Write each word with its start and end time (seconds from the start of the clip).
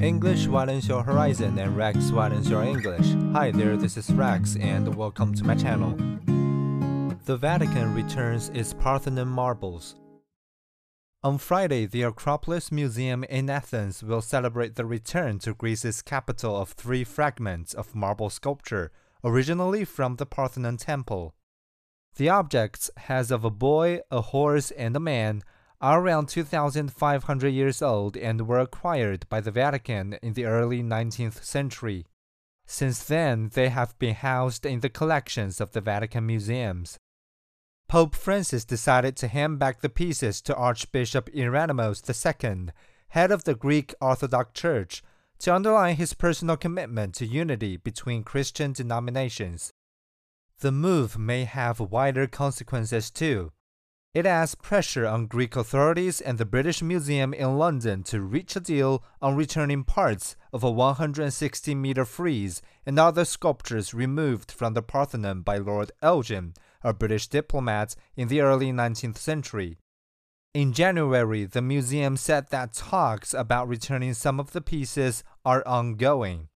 English 0.00 0.46
widens 0.46 0.88
your 0.88 1.02
horizon 1.02 1.58
and 1.58 1.76
Rex 1.76 2.10
widens 2.10 2.48
your 2.48 2.62
English. 2.62 3.06
Hi 3.34 3.50
there, 3.50 3.76
this 3.76 3.98
is 3.98 4.10
Rex 4.10 4.56
and 4.56 4.96
welcome 4.96 5.34
to 5.34 5.44
my 5.44 5.54
channel. 5.54 5.90
The 7.26 7.36
Vatican 7.36 7.94
returns 7.94 8.48
its 8.54 8.72
Parthenon 8.72 9.28
marbles. 9.28 9.96
On 11.22 11.36
Friday, 11.36 11.84
the 11.84 12.02
Acropolis 12.02 12.72
Museum 12.72 13.22
in 13.24 13.50
Athens 13.50 14.02
will 14.02 14.22
celebrate 14.22 14.76
the 14.76 14.86
return 14.86 15.38
to 15.40 15.54
Greece's 15.54 16.00
capital 16.00 16.56
of 16.56 16.70
three 16.70 17.04
fragments 17.04 17.74
of 17.74 17.94
marble 17.94 18.30
sculpture, 18.30 18.90
originally 19.22 19.84
from 19.84 20.16
the 20.16 20.26
Parthenon 20.26 20.78
Temple. 20.78 21.34
The 22.16 22.30
objects, 22.30 22.90
heads 22.96 23.30
of 23.30 23.44
a 23.44 23.50
boy, 23.50 24.00
a 24.10 24.22
horse, 24.22 24.70
and 24.72 24.96
a 24.96 25.00
man, 25.00 25.42
are 25.82 26.00
around 26.00 26.28
2,500 26.28 27.48
years 27.48 27.82
old 27.82 28.16
and 28.16 28.46
were 28.46 28.60
acquired 28.60 29.28
by 29.28 29.40
the 29.40 29.50
Vatican 29.50 30.16
in 30.22 30.34
the 30.34 30.44
early 30.44 30.80
19th 30.80 31.44
century. 31.44 32.06
Since 32.64 33.02
then, 33.04 33.50
they 33.52 33.68
have 33.68 33.98
been 33.98 34.14
housed 34.14 34.64
in 34.64 34.80
the 34.80 34.88
collections 34.88 35.60
of 35.60 35.72
the 35.72 35.80
Vatican 35.80 36.24
museums. 36.24 36.98
Pope 37.88 38.14
Francis 38.14 38.64
decided 38.64 39.16
to 39.16 39.28
hand 39.28 39.58
back 39.58 39.80
the 39.80 39.88
pieces 39.90 40.40
to 40.42 40.54
Archbishop 40.54 41.28
Ieronymos 41.30 42.00
II, 42.08 42.72
head 43.08 43.32
of 43.32 43.44
the 43.44 43.56
Greek 43.56 43.92
Orthodox 44.00 44.58
Church, 44.58 45.02
to 45.40 45.52
underline 45.52 45.96
his 45.96 46.14
personal 46.14 46.56
commitment 46.56 47.14
to 47.16 47.26
unity 47.26 47.76
between 47.76 48.22
Christian 48.22 48.72
denominations. 48.72 49.72
The 50.60 50.70
move 50.70 51.18
may 51.18 51.42
have 51.42 51.80
wider 51.80 52.28
consequences 52.28 53.10
too. 53.10 53.50
It 54.14 54.26
adds 54.26 54.54
pressure 54.54 55.06
on 55.06 55.26
Greek 55.26 55.56
authorities 55.56 56.20
and 56.20 56.36
the 56.36 56.44
British 56.44 56.82
Museum 56.82 57.32
in 57.32 57.56
London 57.56 58.02
to 58.02 58.20
reach 58.20 58.54
a 58.54 58.60
deal 58.60 59.02
on 59.22 59.36
returning 59.36 59.84
parts 59.84 60.36
of 60.52 60.62
a 60.62 60.70
160 60.70 61.74
meter 61.74 62.04
frieze 62.04 62.60
and 62.84 62.98
other 62.98 63.24
sculptures 63.24 63.94
removed 63.94 64.52
from 64.52 64.74
the 64.74 64.82
Parthenon 64.82 65.40
by 65.40 65.56
Lord 65.56 65.92
Elgin, 66.02 66.52
a 66.82 66.92
British 66.92 67.28
diplomat 67.28 67.96
in 68.14 68.28
the 68.28 68.42
early 68.42 68.70
19th 68.70 69.16
century. 69.16 69.78
In 70.52 70.74
January, 70.74 71.46
the 71.46 71.62
museum 71.62 72.18
said 72.18 72.50
that 72.50 72.74
talks 72.74 73.32
about 73.32 73.66
returning 73.66 74.12
some 74.12 74.38
of 74.38 74.52
the 74.52 74.60
pieces 74.60 75.24
are 75.46 75.66
ongoing. 75.66 76.48